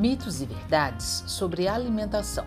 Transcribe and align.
Mitos 0.00 0.40
e 0.40 0.46
verdades 0.46 1.24
sobre 1.26 1.68
alimentação. 1.68 2.46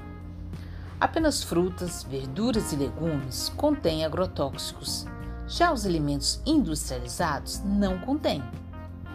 Apenas 1.00 1.44
frutas, 1.44 2.02
verduras 2.02 2.74
e 2.74 2.76
legumes 2.76 3.50
contêm 3.50 4.04
agrotóxicos. 4.04 5.06
Já 5.48 5.72
os 5.72 5.86
alimentos 5.86 6.42
industrializados 6.48 7.62
não 7.64 8.00
contêm. 8.00 8.42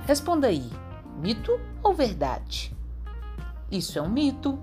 Responda 0.06 0.46
aí: 0.46 0.70
mito 1.20 1.58
ou 1.82 1.92
verdade? 1.92 2.72
Isso 3.72 3.98
é 3.98 4.02
um 4.02 4.08
mito. 4.08 4.56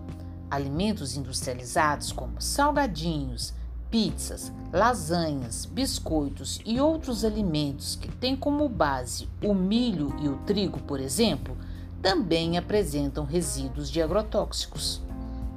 Alimentos 0.49 1.17
industrializados 1.17 2.13
como 2.13 2.41
salgadinhos, 2.41 3.53
pizzas, 3.91 4.53
lasanhas, 4.71 5.65
biscoitos 5.65 6.61
e 6.65 6.79
outros 6.79 7.25
alimentos 7.25 7.97
que 7.97 8.07
têm 8.07 8.37
como 8.37 8.69
base 8.69 9.27
o 9.43 9.53
milho 9.53 10.15
e 10.21 10.29
o 10.29 10.37
trigo, 10.45 10.79
por 10.79 11.01
exemplo, 11.01 11.57
também 12.05 12.55
apresentam 12.55 13.25
resíduos 13.25 13.89
de 13.89 13.99
agrotóxicos. 13.99 15.01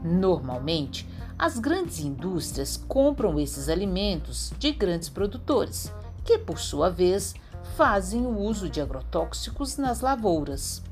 Normalmente, 0.02 1.06
as 1.38 1.58
grandes 1.58 2.00
indústrias 2.00 2.82
compram 2.88 3.38
esses 3.38 3.68
alimentos 3.68 4.50
de 4.58 4.72
grandes 4.72 5.10
produtores, 5.10 5.92
que 6.24 6.38
por 6.38 6.58
sua 6.58 6.88
vez 6.88 7.34
fazem 7.76 8.24
o 8.24 8.38
uso 8.38 8.70
de 8.70 8.80
agrotóxicos 8.80 9.76
nas 9.76 10.00
lavouras. 10.00 10.82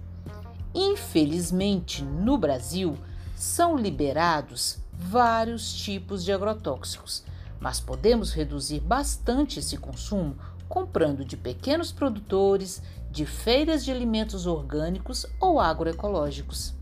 Infelizmente, 0.74 2.04
no 2.04 2.36
Brasil, 2.36 2.94
são 3.34 3.78
liberados 3.78 4.76
vários 4.92 5.72
tipos 5.72 6.22
de 6.22 6.32
agrotóxicos, 6.32 7.24
mas 7.58 7.80
podemos 7.80 8.30
reduzir 8.30 8.80
bastante 8.80 9.60
esse 9.60 9.78
consumo 9.78 10.36
comprando 10.68 11.24
de 11.24 11.36
pequenos 11.36 11.92
produtores, 11.92 12.82
de 13.16 13.24
feiras 13.24 13.82
de 13.82 13.90
alimentos 13.90 14.46
orgânicos 14.46 15.24
ou 15.40 15.58
agroecológicos. 15.58 16.74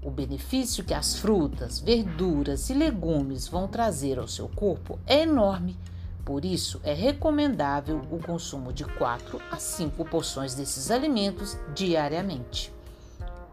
O 0.00 0.10
benefício 0.10 0.82
que 0.82 0.94
as 0.94 1.16
frutas, 1.16 1.78
verduras 1.78 2.70
e 2.70 2.72
legumes 2.72 3.46
vão 3.46 3.68
trazer 3.68 4.18
ao 4.18 4.26
seu 4.26 4.48
corpo 4.48 4.98
é 5.06 5.20
enorme. 5.20 5.76
Por 6.24 6.46
isso, 6.46 6.80
é 6.82 6.94
recomendável 6.94 8.00
o 8.10 8.18
consumo 8.18 8.72
de 8.72 8.86
4 8.86 9.38
a 9.50 9.58
5 9.58 10.02
porções 10.06 10.54
desses 10.54 10.90
alimentos 10.90 11.58
diariamente. 11.74 12.72